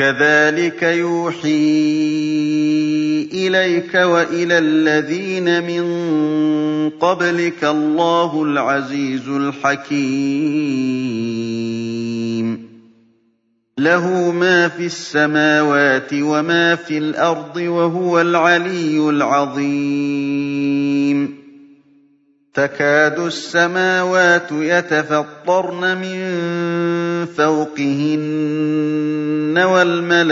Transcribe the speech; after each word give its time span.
كَذَٰلِكَ 0.00 0.82
يُوحِي 0.82 1.48
إِلَيْكَ 3.32 3.94
وَإِلَى 3.94 4.58
الَّذِينَ 4.58 5.62
مِن 5.66 5.84
قَبْلِكَ 6.90 7.64
اللَّهُ 7.64 8.42
الْعَزِيزُ 8.44 9.28
الْحَكِيمُ. 9.28 10.00
لَهُ 13.78 14.32
مَا 14.32 14.68
فِي 14.68 14.86
السَّمَاوَاتِ 14.86 16.12
وَمَا 16.12 16.74
فِي 16.74 16.98
الْأَرْضِ 16.98 17.58
ۖ 17.58 17.62
وَهُوَ 17.62 18.20
الْعَلِيُّ 18.20 18.98
الْعَظِيمُ. 19.10 20.49
تَكَادُ 22.54 23.18
السَّمَاوَاتُ 23.18 24.52
يَتَفَطَّرْنَ 24.52 25.96
مِن 25.98 26.18
فَوْقِهِنَّ 27.26 28.20
ۚ 29.58 29.64
وَالْمَلَائِكَةُ 29.66 30.30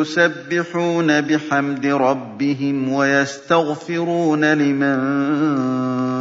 يُسَبِّحُونَ 0.00 1.20
بِحَمْدِ 1.20 1.86
رَبِّهِمْ 1.86 2.92
وَيَسْتَغْفِرُونَ 2.92 4.52
لِمَن 4.54 4.98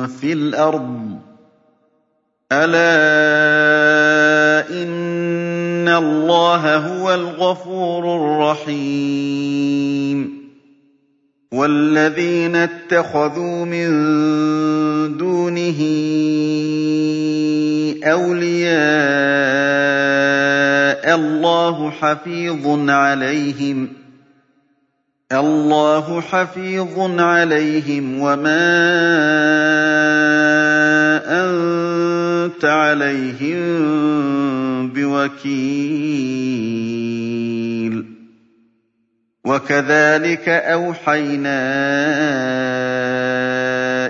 فِي 0.08 0.34
الْأَرْضِ 0.34 1.20
ۗ. 1.20 1.20
أَلَا 2.52 3.39
اللَّهَ 6.00 6.76
هُوَ 6.78 7.14
الْغَفُورُ 7.14 8.04
الرَّحِيمُ 8.50 10.20
وَالَّذِينَ 11.54 12.56
اتَّخَذُوا 12.56 13.66
مِن 13.66 13.90
دُونِهِ 15.18 15.80
أَوْلِيَاءَ 18.04 18.80
اللَّهُ 21.16 21.92
حَفِيظٌ 26.22 27.20
عَلَيْهِمْ 27.20 28.22
وَمَا 28.22 28.66
أَنتَ 31.28 32.66
عَلَيْهِم 32.66 33.60
بِوَكِيلٍ. 34.90 36.40
وَكَذَٰلِكَ 39.46 40.50
أَوْحَيْنَا 40.50 41.60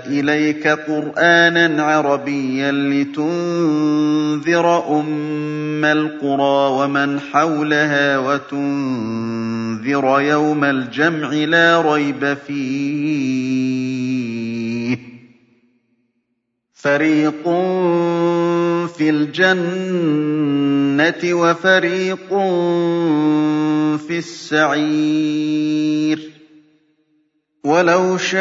إِلَيْكَ 0.06 0.68
قُرْآنًا 0.68 1.82
عَرَبِيًّا 1.82 2.72
لِّتُنذِرَ 2.72 4.66
أُمَّ 5.00 5.84
الْقُرَىٰ 5.84 6.70
وَمَنْ 6.78 7.20
حَوْلَهَا 7.20 8.18
وَتُنذِرَ 8.18 10.20
يَوْمَ 10.20 10.64
الْجَمْعِ 10.64 11.32
لَا 11.32 11.80
رَيْبَ 11.92 12.36
فِيهِ 12.46 13.46
ۚ. 13.46 13.49
فَرِيقٌ 16.82 17.44
فِي 18.96 19.10
الْجَنَّةِ 19.10 20.54
وَفَرِيقٌ 21.34 22.28
فِي 24.08 24.18
السَّعِيرِ 24.18 25.50
وَلَوْ 27.64 28.16
شَاءَ 28.16 28.40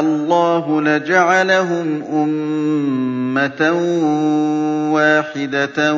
اللَّهُ 0.00 0.82
لَجَعَلَهُمْ 0.82 2.02
أُمَّةً 2.12 3.72
وَاحِدَةً 4.92 5.94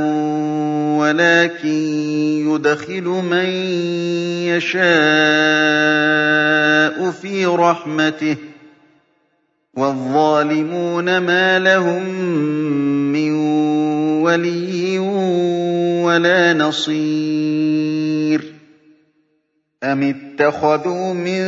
وَلَٰكِن 1.00 1.80
يُدْخِلُ 2.52 3.04
مَن 3.04 3.48
يَشَاءُ 4.52 4.84
فِي 7.10 7.46
رَحْمَتِهِ 7.46 8.34
ۚ 8.34 8.38
وَالظَّالِمُونَ 9.76 11.18
مَا 11.18 11.58
لَهُم 11.58 12.04
مِّن 13.12 13.32
وَلِيٍّ 14.22 14.98
وَلَا 16.06 16.52
نَصِيرٍ 16.54 18.42
أَمِ 19.84 20.02
اتَّخَذُوا 20.14 21.12
مِن 21.14 21.42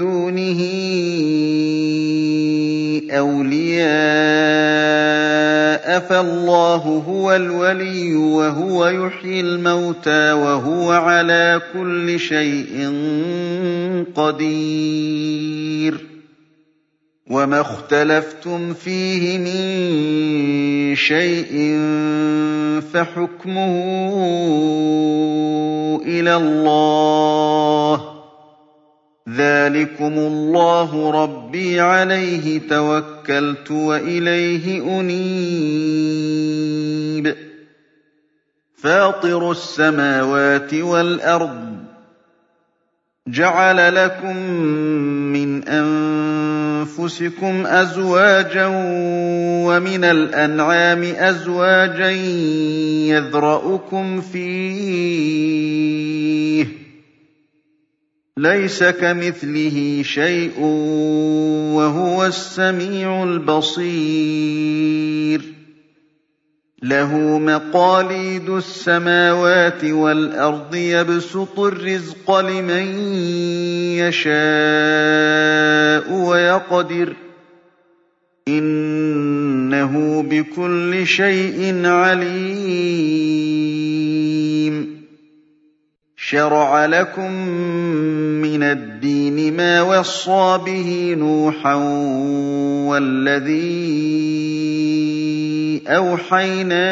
دُونِهِ 0.00 0.60
أَوْلِيَاءَ 3.12 3.90
فَاللَّهُ 6.00 6.82
هُوَ 7.08 7.36
الْوَلِيُّ 7.36 8.14
وَهُوَ 8.16 8.86
يُحْيِي 8.88 9.40
الْمَوْتَىٰ 9.40 10.32
وَهُوَ 10.32 10.90
عَلَىٰ 10.92 11.60
كُلِّ 11.72 12.18
شَيْءٍ 12.20 12.88
قَدِيرٌ 14.16 16.09
وَمَا 17.30 17.60
اخْتَلَفْتُمْ 17.60 18.74
فِيهِ 18.74 19.38
مِن 19.38 20.94
شَيْءٍ 20.96 21.52
فَحُكْمُهُ 22.92 23.74
إِلَى 26.06 26.36
اللَّهِ 26.36 27.96
ۚ. 27.96 28.02
ذَٰلِكُمُ 29.28 30.12
اللَّهُ 30.18 31.10
رَبِّي 31.10 31.80
عَلَيْهِ 31.80 32.60
تَوَكَّلْتُ 32.68 33.70
وَإِلَيْهِ 33.70 34.82
أُنِيبُ. 35.00 35.20
فَاطِرُ 38.82 39.50
السَّمَاوَاتِ 39.50 40.74
وَالْأَرْضِ 40.74 41.76
ۚ 41.76 41.80
جَعَلَ 43.28 43.94
لَكُم 43.94 44.36
مِّنْ 45.32 45.68
أَنفُسِكُمْ 45.68 46.19
أَزْوَاجًا 47.66 48.66
وَمِنَ 49.66 50.04
الْأَنْعَامِ 50.04 51.02
أَزْوَاجًا 51.02 52.10
يَذْرَؤُكُمْ 53.06 54.20
فِيهِ 54.20 55.60
ۚ. 56.64 56.68
لَيْسَ 58.38 58.84
كَمِثْلِهِ 58.84 60.02
شَيْءٌ 60.02 60.50
ۖ 60.50 60.58
وَهُوَ 61.76 62.26
السَّمِيعُ 62.26 63.24
الْبَصِيرُ. 63.24 63.80
لَهُ 66.82 67.38
مَقَالِيدُ 67.38 68.50
السَّمَاوَاتِ 68.50 69.84
وَالْأَرْضِ 69.84 70.72
ۖ 70.72 70.76
يَبْسُطُ 70.76 71.60
الرِّزْقَ 71.60 72.38
لِمَن 72.40 72.86
يَشَاءُ 74.00 76.12
وَيَقْدِرُ 76.12 77.12
ۚ. 77.12 77.16
إِنَّهُ 78.48 80.22
بِكُلِّ 80.22 81.06
شَيْءٍ 81.06 81.86
عَلِيمٌ. 81.86 82.40
شَرَعَ 86.16 86.86
لَكُم 86.86 87.32
مِّنَ 88.42 88.62
الدِّينِ 88.62 89.56
مَا 89.56 89.82
وَصَّىٰ 89.82 90.58
بِهِ 90.66 91.14
نُوحًا 91.18 91.74
وَالَّذِي 92.88 95.29
أَوْحَيْنَا 95.86 96.84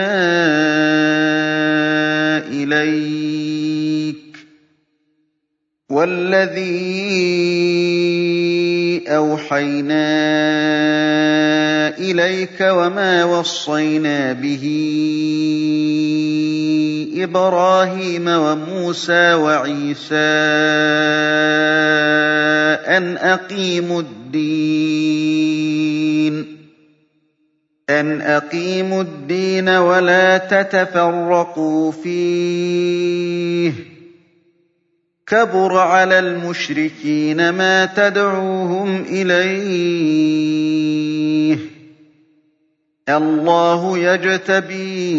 أَوْحَيْنَا 9.08 10.04
إِلَيْكَ 11.98 12.58
وَمَا 12.60 13.24
وَصَّيْنَا 13.24 14.32
بِهِ 14.32 14.64
إِبْرَاهِيمَ 17.24 18.26
وَمُوسَىٰ 18.28 19.34
وَعِيسَىٰ 19.34 20.16
أَنْ 22.96 23.16
أَقِيمُوا 23.16 24.00
الدِّينَ. 24.00 25.97
أَنْ 27.90 28.20
أَقِيمُوا 28.20 29.02
الدِّينَ 29.02 29.68
وَلَا 29.68 30.38
تَتَفَرَّقُوا 30.38 31.92
فِيهِ 31.92 33.70
ۚ 33.70 33.74
كَبُرَ 35.26 35.76
عَلَى 35.78 36.18
الْمُشْرِكِينَ 36.18 37.50
مَا 37.50 37.84
تَدْعُوهُمْ 37.84 39.04
إِلَيْهِ 39.10 40.46
ۚ 41.56 41.60
اللَّهُ 43.08 43.98
يَجْتَبِي 43.98 45.12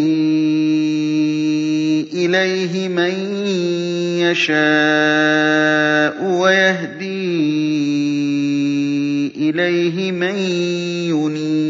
إِلَيْهِ 2.14 2.88
مَن 2.88 3.14
يَشَاءُ 4.30 6.24
وَيَهْدِي 6.24 7.30
إِلَيْهِ 9.50 10.12
مَن 10.12 10.38
يُنِيبُ 11.10 11.69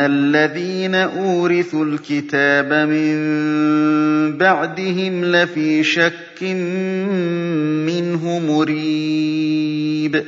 الَّذِينَ 0.00 0.94
أُورِثُوا 0.94 1.84
الْكِتَابَ 1.84 2.72
مِن 2.72 4.38
بَعْدِهِمْ 4.38 5.24
لَفِي 5.24 5.82
شَكٍّ 5.82 6.42
مِّنْهُ 6.42 8.38
مُرِيبٍ 8.38 10.24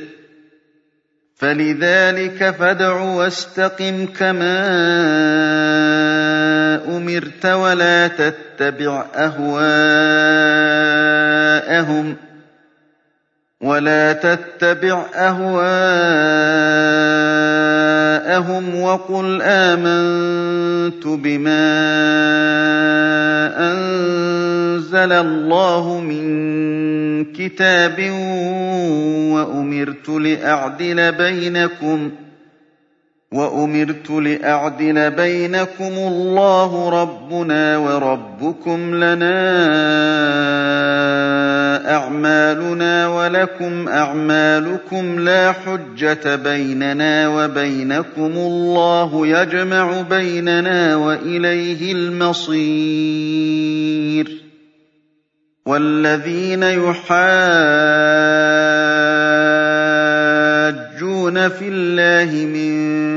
فَلِذَٰلِكَ 1.35 2.55
فَادْعُ 2.59 3.01
وَاسْتَقِمْ 3.01 4.05
كَمَا 4.05 4.57
أُمِرْتَ 6.97 7.45
وَلَا 7.45 8.07
تَتَّبِعْ 8.07 9.05
أَهْوَاءَهُمْ 9.15 9.67
وَلَا 13.61 14.13
تَتَّبِعْ 14.13 15.05
أَهْوَاءَهُمْ 15.15 16.37
وَقُلْ 18.75 19.41
آمَنتُ 19.41 21.07
بِمَا 21.07 21.67
أَنزَلَ 23.71 25.11
اللَّهُ 25.11 25.99
مِن 26.01 26.27
كِتَابٍ 27.33 27.99
وَأُمِرْتُ 29.33 30.09
لِأَعْدِلَ 30.09 31.11
بَيْنَكُمُ 31.11 32.11
اللَّهُ 36.07 36.89
رَبُّنَا 36.89 37.77
وَرَبُّكُمْ 37.77 38.95
لَنَا 38.95 39.37
أَعْمَالُنَا 41.95 43.07
وَلَكُمْ 43.07 43.87
أَعْمَالُكُمْ 43.87 45.19
لَا 45.19 45.51
حُجَّةَ 45.51 46.35
بَيْنَنَا 46.35 47.27
وَبَيْنَكُمُ 47.27 48.33
ۖ 48.33 48.37
اللَّهُ 48.37 49.27
يَجْمَعُ 49.27 50.01
بَيْنَنَا 50.01 50.95
وَإِلَيْهِ 50.95 51.91
الْمَصِيرُ 51.91 52.57
وَالَّذِينَ 55.65 56.63
يُحَاجُّونَ 56.63 57.27
فِي 61.49 61.67
اللَّهِ 61.67 62.45
مِن 62.45 63.16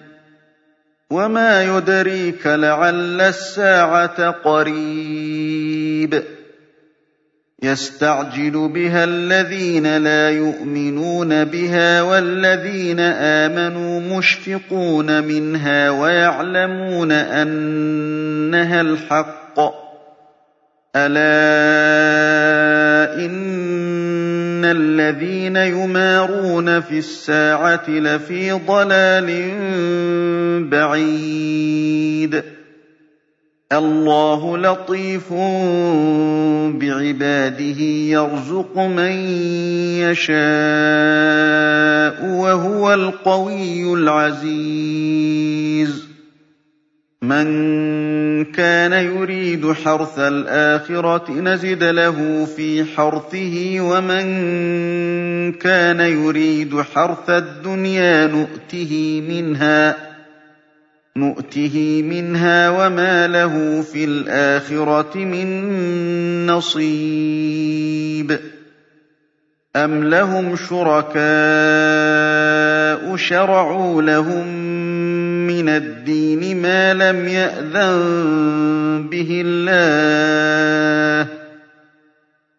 وَمَا 1.11 1.63
يُدْرِيكَ 1.63 2.47
لَعَلَّ 2.47 3.21
السَّاعَةَ 3.21 4.29
قَرِيبٌ 4.29 6.23
يَسْتَعْجِلُ 7.63 8.69
بِهَا 8.73 9.03
الَّذِينَ 9.03 9.97
لَا 9.97 10.29
يُؤْمِنُونَ 10.29 11.43
بِهَا 11.45 12.01
وَالَّذِينَ 12.01 12.99
آمَنُوا 12.99 14.17
مُشْفِقُونَ 14.17 15.23
مِنْهَا 15.23 15.89
وَيَعْلَمُونَ 15.89 17.11
أَنَّهَا 17.11 18.81
الْحَقُّ 18.81 19.59
ۗ 19.59 19.71
أَلَا 20.95 22.45
إِنَّ 23.25 23.50
الَّذِينَ 24.71 25.55
يُمَارُونَ 25.55 26.81
فِي 26.81 26.97
السَّاعَةِ 26.97 27.89
لَفِي 27.89 28.51
ضَلَالٍ 28.51 29.51
بَعِيدٍ. 30.69 32.43
اللَّهُ 33.71 34.57
لَطِيفٌ 34.57 35.33
بِعِبَادِهِ 36.79 37.81
يَرْزُقُ 37.81 38.77
مَن 38.77 39.11
يَشَاءُ 40.01 40.41
ۖ 42.21 42.23
وَهُوَ 42.23 42.93
الْقَوِيُّ 42.93 43.93
الْعَزِيزُ. 43.93 46.10
مَن 47.23 48.45
كَانَ 48.45 48.93
يُرِيدُ 48.93 49.71
حَرْثَ 49.71 50.19
الْآخِرَةِ 50.19 51.31
نَزِدْ 51.31 51.83
لَهُ 51.83 52.45
فِي 52.55 52.85
حَرْثِهِ 52.97 53.77
ۖ 53.79 53.81
وَمَن 53.81 54.25
كَانَ 55.51 55.99
يُرِيدُ 55.99 56.81
حَرْثَ 56.81 57.29
الدُّنْيَا 57.29 58.27
نُؤْتِهِ 61.17 62.01
مِنْهَا 62.01 62.69
وَمَا 62.69 63.27
لَهُ 63.27 63.81
فِي 63.81 64.03
الْآخِرَةِ 64.05 65.17
مِن 65.17 65.47
نَّصِيبٍ. 66.45 68.39
أَمْ 69.75 70.03
لَهُمْ 70.03 70.55
شُرَكَاءُ 70.55 71.21
شَرَعُوا 73.15 74.01
لَهُم 74.01 74.47
مِّنَ 75.47 75.69
الدِّينِ 75.69 76.50
مَا 76.61 76.93
لَمْ 76.93 77.27
يَأْذَن 77.27 79.07
بِهِ 79.11 79.41
اللَّهُ 79.45 81.25
ۚ. 81.25 81.27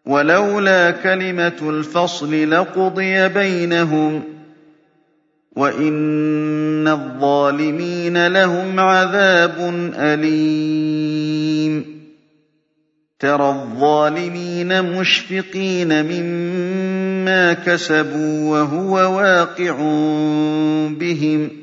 وَلَوْلَا 0.05 0.91
كَلِمَةُ 0.91 1.57
الْفَصْلِ 1.61 2.49
لَقُضِيَ 2.49 3.27
بَيْنَهُمْ 3.27 4.19
ۗ. 4.19 4.23
وَإِنَّ 5.55 6.87
الظَّالِمِينَ 6.87 8.27
لَهُمْ 8.27 8.79
عَذَابٌ 8.79 9.55
أَلِيمٌ. 9.97 11.85
تَرَى 13.19 13.49
الظَّالِمِينَ 13.49 14.99
مُشْفِقِينَ 14.99 16.05
مِمَّا 16.05 17.53
كَسَبُوا 17.53 18.51
وَهُوَ 18.51 19.17
وَاقِعٌ 19.17 19.75
بِهِمْ 20.99 21.47
ۗ. 21.47 21.62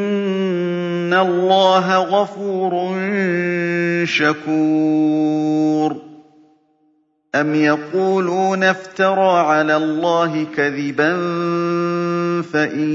اللَّهَ 1.13 1.95
غَفُورٌ 1.97 2.95
شَكُورٌ 4.05 5.95
أَمْ 7.35 7.55
يَقُولُونَ 7.55 8.63
افْتَرَىٰ 8.63 9.39
عَلَى 9.39 9.75
اللَّهِ 9.77 10.45
كَذِبًا 10.55 11.11
فَإِن 12.53 12.89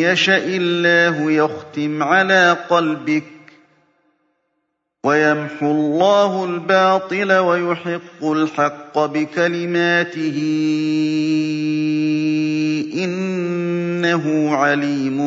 يَشَإِ 0.00 0.56
اللَّهُ 0.56 1.30
يَخْتِمْ 1.32 2.02
عَلَىٰ 2.02 2.56
قَلْبِكَ 2.70 3.24
وَيَمْحُ 5.04 5.62
اللَّهُ 5.62 6.44
الْبَاطِلَ 6.44 7.32
وَيُحِقُّ 7.32 8.22
الْحَقَّ 8.24 8.98
بِكَلِمَاتِهِ 8.98 10.38
ۚ 12.92 12.96
إِنَّهُ 14.06 14.56
عَلِيمٌ 14.56 15.18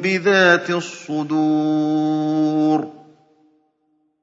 بِذَاتِ 0.00 0.70
الصُّدُورِ. 0.70 2.14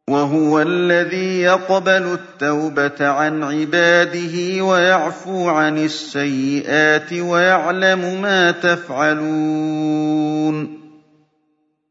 وَهُوَ 0.09 0.61
الَّذِي 0.61 1.41
يَقْبَلُ 1.41 2.17
التَّوْبَةَ 2.19 3.07
عَنْ 3.07 3.43
عِبَادِهِ 3.43 4.61
وَيَعْفُو 4.61 5.49
عَنِ 5.49 5.77
السَّيِّئَاتِ 5.77 7.13
وَيَعْلَمُ 7.13 8.21
مَا 8.21 8.51
تَفْعَلُونَ. 8.51 9.17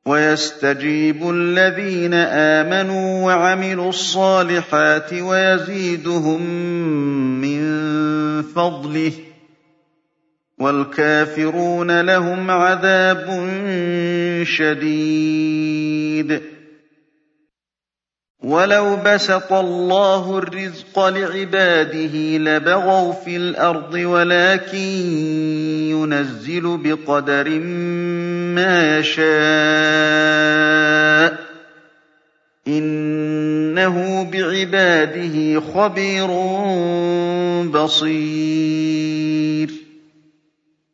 وَيَسْتَجِيبُ 0.06 1.30
الَّذِينَ 1.30 2.14
آمَنُوا 2.14 3.24
وَعَمِلُوا 3.26 3.88
الصَّالِحَاتِ 3.88 5.12
وَيَزِيدُهُم 5.12 6.42
مِّن 7.40 7.62
فَضْلِهِ 8.42 9.10
ۚ. 9.10 9.29
وَالْكَافِرُونَ 10.60 12.00
لَهُمْ 12.00 12.50
عَذَابٌ 12.50 13.26
شَدِيدٌ. 14.44 16.40
وَلَوْ 18.44 18.96
بَسَطَ 19.04 19.52
اللَّهُ 19.52 20.38
الرِّزْقَ 20.38 21.08
لِعِبَادِهِ 21.08 22.38
لَبَغَوْا 22.38 23.12
فِي 23.12 23.36
الْأَرْضِ 23.36 23.94
وَلَٰكِن 23.94 24.78
يُنَزِّلُ 25.90 26.78
بِقَدَرٍ 26.84 27.48
مَّا 28.54 28.98
يَشَاءُ 28.98 29.28
ۚ. 31.34 31.36
إِنَّهُ 32.68 34.24
بِعِبَادِهِ 34.32 35.60
خَبِيرٌ 35.74 36.26
بَصِيرٌ. 37.70 39.79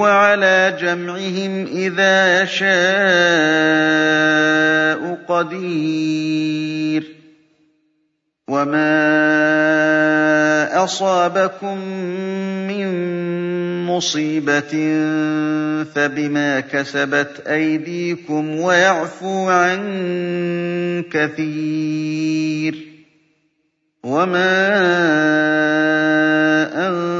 وَهُوَ 0.00 0.08
عَلَىٰ 0.08 0.76
جَمْعِهِمْ 0.80 1.66
إِذَا 1.66 2.42
يَشَاءُ 2.42 2.70
قَدِيرٌ. 5.28 7.04
وَمَا 8.48 8.94
أَصَابَكُم 10.84 11.78
مِّن 12.68 12.88
مُّصِيبَةٍ 13.86 14.72
فَبِمَا 15.94 16.60
كَسَبَتْ 16.60 17.42
أَيْدِيكُمْ 17.46 18.60
وَيَعْفُو 18.60 19.48
عَن 19.48 19.80
كَثِيرٍ. 21.12 22.74
وَمَا 24.04 24.56
أَنتُم 26.88 27.19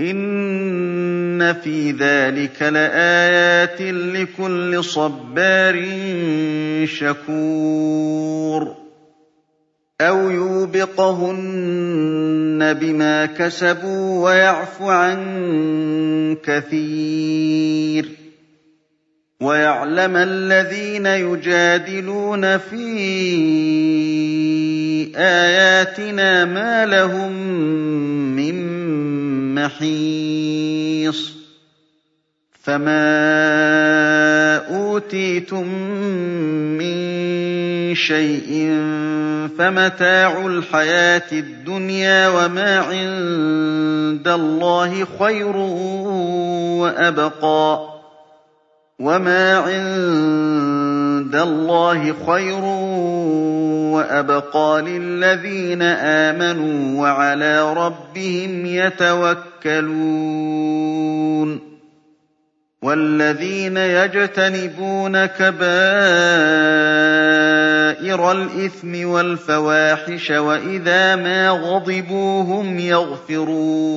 إِنَّ 0.00 1.52
فِي 1.64 1.92
ذَٰلِكَ 1.92 2.62
لَآيَاتٍ 2.62 3.82
لِّكُلِّ 3.82 4.84
صَبَّارٍ 4.84 5.84
شَكُورٍ 6.84 8.76
أَوْ 10.00 10.30
يُوبِقْهُنَّ 10.30 11.56
بِمَا 12.80 13.26
كَسَبُوا 13.26 14.24
وَيَعْفُ 14.24 14.82
عَن 14.82 15.16
كَثِيرٍ 16.44 18.08
وَيَعْلَمَ 19.40 20.16
الَّذِينَ 20.16 21.06
يُجَادِلُونَ 21.06 22.58
فِي 22.58 22.86
آيَاتِنَا 25.16 26.44
مَا 26.44 26.86
لَهُم 26.86 27.32
مِّن 28.36 28.45
مَّحِيصٍ 29.56 31.32
فَمَا 32.62 33.06
أُوتِيتُم 34.76 35.66
مِّن 36.78 36.96
شَيْءٍ 37.94 38.50
فَمَتَاعُ 39.58 40.46
الْحَيَاةِ 40.46 41.30
الدُّنْيَا 41.32 42.28
ۖ 42.30 42.32
وَمَا 42.34 42.78
عِندَ 42.78 44.28
اللَّهِ 44.28 45.06
خَيْرٌ 45.18 45.56
وَأَبْقَىٰ 46.82 47.88
وَمَا 48.98 49.56
عِندَ 49.56 51.34
اللَّهِ 51.36 52.14
خَيْرٌ 52.26 52.75
وَأَبْقَىٰ 53.96 54.82
لِلَّذِينَ 54.86 55.82
آمَنُوا 55.82 57.02
وَعَلَىٰ 57.02 57.74
رَبِّهِمْ 57.74 58.66
يَتَوَكَّلُونَ 58.66 59.76
وَالَّذِينَ 62.82 63.76
يَجْتَنِبُونَ 63.76 65.26
كَبَائِرَ 65.26 65.62
الْإِثْمِ 68.32 69.08
وَالْفَوَاحِشَ 69.08 70.30
وَإِذَا 70.30 71.16
مَا 71.16 71.50
غَضِبُوا 71.50 72.42
هُمْ 72.42 72.78
يَغْفِرُونَ 72.78 73.96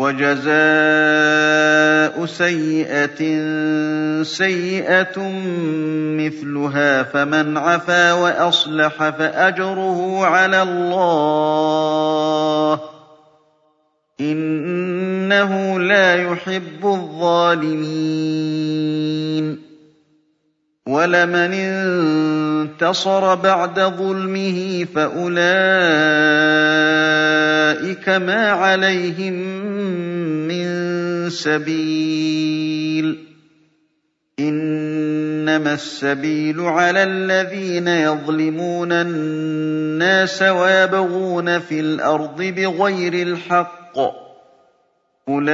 وَجَزَاءُ 0.00 0.56
سَيِّئَةٍ 2.26 3.20
سَيِّئَةٌ 4.22 5.18
مِّثْلُهَا 6.16 7.02
ۖ 7.02 7.06
فَمَنْ 7.06 7.56
عَفَا 7.56 8.12
وَأَصْلَحَ 8.12 9.08
فَأَجْرُهُ 9.08 10.26
عَلَى 10.26 10.62
اللَّهِ 10.62 11.76
ۚ. 12.76 12.80
إِنَّهُ 14.20 15.78
لَا 15.80 16.14
يُحِبُّ 16.16 16.84
الظَّالِمِينَ. 16.84 18.10
وَلَمَنِ 20.88 21.54
انتَصَرَ 21.54 23.34
بَعْدَ 23.34 23.80
ظُلْمِهِ 23.80 24.86
فَأُولَٰئِكَ 24.94 25.40
مَا 28.08 28.50
عَلَيْهِم 28.50 29.32
مِّن 29.32 29.59
سَبِيلٍ 31.30 33.14
ۚ 33.14 33.18
إِنَّمَا 34.40 35.74
السَّبِيلُ 35.74 36.60
عَلَى 36.60 37.02
الَّذِينَ 37.02 37.88
يَظْلِمُونَ 37.88 38.92
النَّاسَ 38.92 40.42
وَيَبْغُونَ 40.42 41.58
فِي 41.58 41.80
الْأَرْضِ 41.80 42.42
بِغَيْرِ 42.42 43.14
الْحَقِّ 43.14 43.98
ۚ. 43.98 44.12
أُولَٰئِكَ 45.28 45.50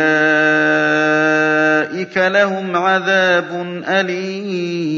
لَهُمْ 2.18 2.76
عَذَابٌ 2.76 3.82
أَلِيمٌ. 3.88 4.96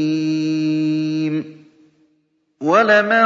وَلَمَن 2.61 3.25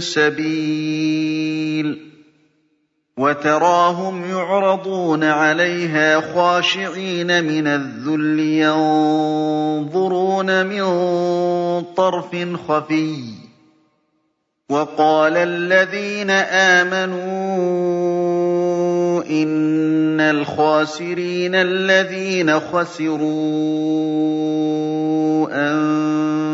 سَبِيلٍ 0.00 1.88
وَتَرَاهُمْ 3.18 4.24
يُعْرَضُونَ 4.30 5.24
عَلَيْهَا 5.24 6.20
خَاشِعِينَ 6.34 7.44
مِنَ 7.44 7.66
الذُّلِّ 7.66 8.38
يَنظُرُونَ 8.40 9.86
مِن 10.66 10.82
طَرْفٍ 11.96 12.56
خَفِيٍّ 12.68 13.16
ۗ 13.16 13.18
وَقَالَ 14.70 15.36
الَّذِينَ 15.36 16.30
آمَنُوا 16.80 17.24
إِنَّ 19.30 20.20
الْخَاسِرِينَ 20.20 21.54
الَّذِينَ 21.54 22.60
خَسِرُوا 22.60 23.28
أَنفُسَهُمْ 25.52 26.33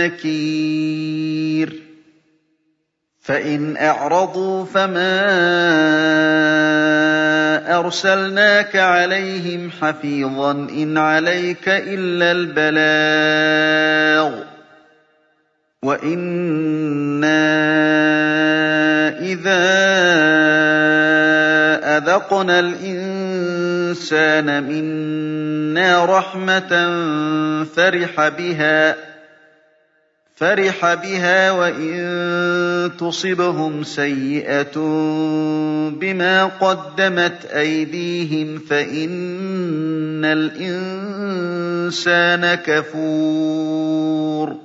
نَّكِيرٍ 0.00 1.72
فَإِنْ 3.20 3.76
أَعْرَضُوا 3.76 4.64
فَمَا 4.64 5.20
أَرْسَلْنَاكَ 7.78 8.76
عَلَيْهِمْ 8.76 9.70
حَفِيظًا 9.80 10.52
ۖ 10.52 10.56
إِنْ 10.70 10.98
عَلَيْكَ 10.98 11.68
إِلَّا 11.68 12.32
الْبَلَاغُ 12.32 14.30
ۗ. 14.44 14.46
وَإِنَّا 15.82 17.30
إِذَا 19.20 19.64
أَذَقْنَا 21.96 22.60
الْإِنسَانَ 22.60 24.48
مِنَّا 24.64 26.04
رَحْمَةً 26.04 26.72
فَرِحَ 27.64 28.28
بِهَا. 28.28 29.09
وَإِن 31.50 32.90
تُصِبْهُمْ 32.98 33.82
سَيِّئَةٌ 33.84 34.76
بِمَا 36.00 36.44
قَدَّمَتْ 36.44 37.44
أَيْدِيهِمْ 37.44 38.58
فَإِنَّ 38.58 40.24
الْإِنسَانَ 40.24 41.84
كَفُورٌ. 42.54 44.56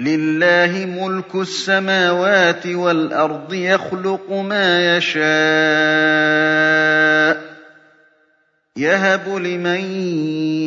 لِّلَّهِ 0.00 0.86
مُلْكُ 0.86 1.34
السَّمَاوَاتِ 1.34 2.66
وَالْأَرْضِ 2.66 3.50
ۖ 3.50 3.54
يَخْلُقُ 3.54 4.32
مَا 4.32 4.96
يَشَاءُ 4.96 5.22
ۚ. 7.36 7.38
يَهَبُ 8.76 9.28
لِمَن 9.28 9.80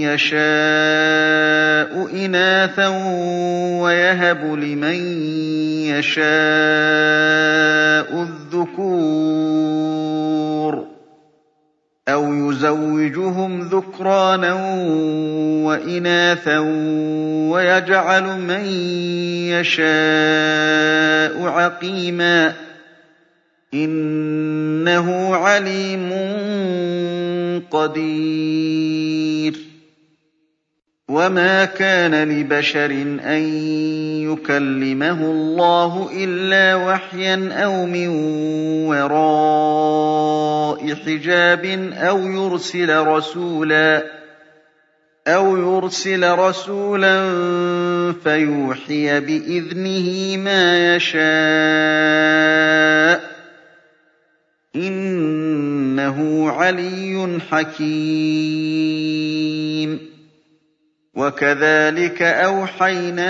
يَشَاءُ 0.06 0.38
إِنَاثًا 2.26 2.88
وَيَهَبُ 3.82 4.44
لِمَن 4.46 4.96
يَشَاءُ 5.90 6.26
الذُّكُورَ 8.22 9.26
ۖ 10.76 10.80
أَوْ 12.10 12.34
يُزَوِّجُهُمْ 12.34 13.62
ذُكْرَانًا 13.62 14.54
وَإِنَاثًا 15.66 16.60
وَيَجْعَلُ 17.50 18.24
مَن 18.24 18.66
يَشَاءُ 19.50 21.42
عَقِيمًا 21.48 22.50
ۚ 22.52 22.56
إِنَّهُ 23.74 25.36
عَلِيمٌ 25.36 26.10
قَدِيرٌ. 27.72 29.54
وَمَا 31.10 31.66
كَانَ 31.66 32.30
لِبَشَرٍ 32.30 32.92
أَن 33.26 33.42
يُكَلِّمَهُ 34.32 35.32
اللَّهُ 35.32 36.10
إِلَّا 36.24 36.76
وَحْيًا 36.76 37.50
أَوْ 37.54 37.86
مِن 37.86 38.08
وَرَاءِ 38.88 40.96
حِجَابٍ 40.96 41.66
أَوْ 41.94 42.20
يُرْسِلَ 42.20 42.98
رَسُولًا 42.98 44.04
أَوْ 45.28 45.58
يُرْسِلَ 45.58 46.30
رَسُولًا 46.32 47.18
فَيُوحِيَ 48.24 49.20
بِإِذْنِهِ 49.20 50.38
مَا 50.38 50.96
يَشَاءُ 50.96 51.26
ۚ 53.20 53.22
إِنَّهُ 56.06 56.52
عَلِيٌّ 56.52 57.40
حَكِيمٌ. 57.52 57.90
وَكَذَٰلِكَ 61.16 62.22
أَوْحَيْنَا 62.22 63.26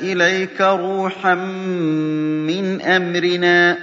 إِلَيْكَ 0.00 0.60
رُوحًا 0.60 1.34
مِّنْ 1.34 2.80
أَمْرِنَا 2.82 3.74
ۚ. 3.74 3.78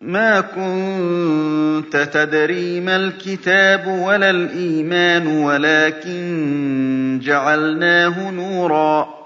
مَا 0.00 0.40
كُنتَ 0.40 1.96
تَدْرِي 1.96 2.80
مَا 2.80 2.96
الْكِتَابُ 2.96 3.86
وَلَا 3.86 4.30
الْإِيمَانُ 4.30 5.26
وَلَٰكِن 5.26 7.20
جَعَلْنَاهُ 7.22 8.30
نُورًا. 8.30 9.23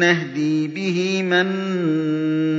نَّهْدِي 0.00 0.68
بِهِ 0.68 1.22
مَن 1.22 1.46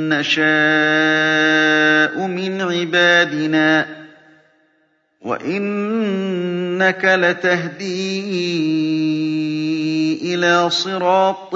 نَّشَاءُ 0.09 2.27
مِنْ 2.27 2.61
عِبَادِنَا 2.61 3.81
ۚ. 3.83 3.87
وَإِنَّكَ 5.21 7.05
لَتَهْدِي 7.05 8.21
إِلَىٰ 10.35 10.69
صِرَاطٍ 10.69 11.55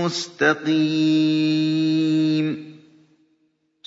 مُّسْتَقِيمٍ. 0.00 2.63